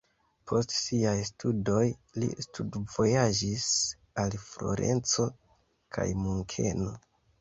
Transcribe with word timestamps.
Post 0.51 0.71
siaj 0.75 1.11
studoj 1.29 1.83
li 2.23 2.29
studvojaĝis 2.45 3.67
al 4.23 4.33
Florenco 4.47 5.31
kaj 5.99 6.09
Munkeno. 6.23 6.91